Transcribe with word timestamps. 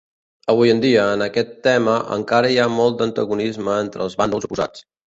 Avui 0.53 0.71
en 0.75 0.79
dia, 0.85 1.03
en 1.17 1.25
aquest 1.25 1.53
tema, 1.69 1.99
encara 2.17 2.53
hi 2.57 2.61
ha 2.65 2.69
molt 2.81 2.99
d'antagonisme 3.05 3.79
entre 3.87 4.07
els 4.09 4.23
bàndols 4.25 4.53
oposats. 4.53 4.91